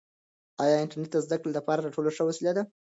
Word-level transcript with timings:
آیا 0.63 0.75
انټرنیټ 0.83 1.09
د 1.13 1.17
زده 1.25 1.35
کړې 1.39 1.51
لپاره 1.57 1.81
تر 1.85 1.89
ټولو 1.95 2.09
ښه 2.15 2.23
وسیله 2.29 2.51
ده؟ 2.57 2.63